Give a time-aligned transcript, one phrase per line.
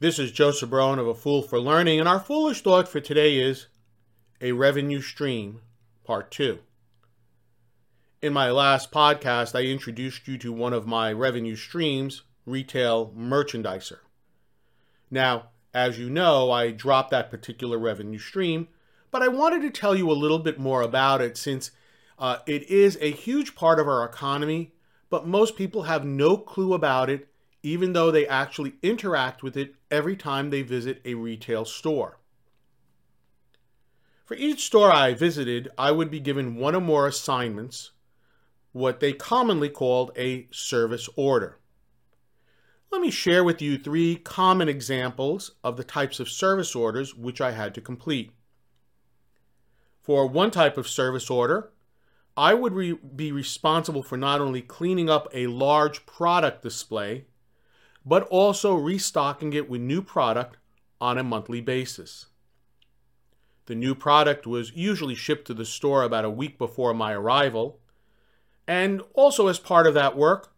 [0.00, 3.36] This is Joseph Barone of A Fool for Learning, and our foolish thought for today
[3.36, 3.66] is
[4.40, 5.60] a revenue stream,
[6.04, 6.60] part two.
[8.22, 13.98] In my last podcast, I introduced you to one of my revenue streams, retail merchandiser.
[15.10, 18.68] Now, as you know, I dropped that particular revenue stream,
[19.10, 21.72] but I wanted to tell you a little bit more about it since
[22.18, 24.72] uh, it is a huge part of our economy,
[25.10, 27.29] but most people have no clue about it
[27.62, 32.18] even though they actually interact with it every time they visit a retail store.
[34.24, 37.90] For each store I visited, I would be given one or more assignments,
[38.72, 41.58] what they commonly called a service order.
[42.92, 47.40] Let me share with you three common examples of the types of service orders which
[47.40, 48.32] I had to complete.
[50.00, 51.70] For one type of service order,
[52.36, 57.26] I would re- be responsible for not only cleaning up a large product display,
[58.10, 60.56] but also restocking it with new product
[61.00, 62.26] on a monthly basis.
[63.66, 67.78] The new product was usually shipped to the store about a week before my arrival,
[68.66, 70.52] and also as part of that work,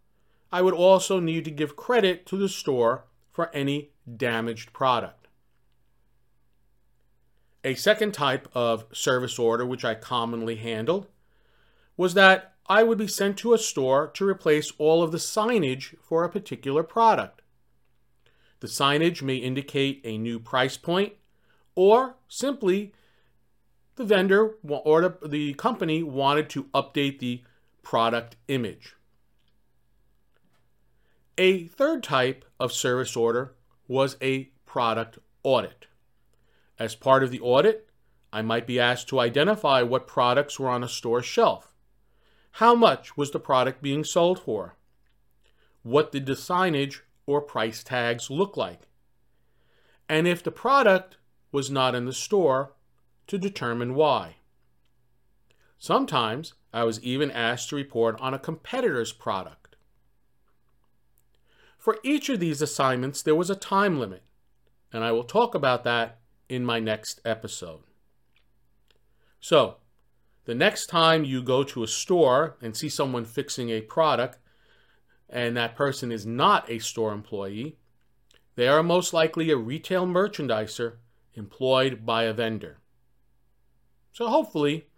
[0.50, 5.28] I would also need to give credit to the store for any damaged product.
[7.62, 11.06] A second type of service order, which I commonly handled,
[11.98, 15.96] was that I would be sent to a store to replace all of the signage
[16.00, 17.40] for a particular product.
[18.62, 21.14] The signage may indicate a new price point
[21.74, 22.92] or simply
[23.96, 27.42] the vendor or the company wanted to update the
[27.82, 28.94] product image.
[31.36, 33.56] A third type of service order
[33.88, 35.88] was a product audit.
[36.78, 37.90] As part of the audit,
[38.32, 41.74] I might be asked to identify what products were on a store shelf
[42.56, 44.76] how much was the product being sold for?
[45.82, 48.88] What did the signage or price tags look like?
[50.08, 51.16] And if the product
[51.50, 52.72] was not in the store,
[53.26, 54.36] to determine why.
[55.78, 59.76] Sometimes I was even asked to report on a competitor's product.
[61.78, 64.22] For each of these assignments, there was a time limit,
[64.92, 67.80] and I will talk about that in my next episode.
[69.40, 69.78] So,
[70.44, 74.38] the next time you go to a store and see someone fixing a product
[75.32, 77.78] and that person is not a store employee,
[78.54, 80.96] they are most likely a retail merchandiser
[81.34, 82.78] employed by a vendor.
[84.12, 84.88] So hopefully,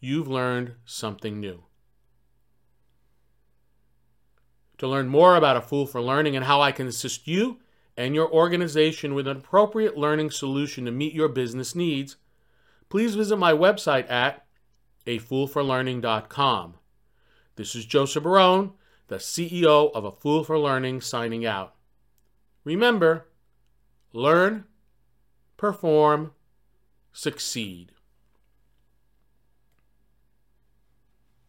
[0.00, 1.64] you've learned something new.
[4.78, 7.58] To learn more about A Fool for Learning and how I can assist you
[7.98, 12.16] and your organization with an appropriate learning solution to meet your business needs,
[12.88, 14.46] please visit my website at
[15.06, 16.74] afoolforlearning.com.
[17.56, 18.72] This is Joseph Barone,
[19.08, 21.74] the CEO of A Fool for Learning, signing out.
[22.64, 23.26] Remember,
[24.12, 24.64] learn,
[25.56, 26.32] perform,
[27.12, 27.92] succeed.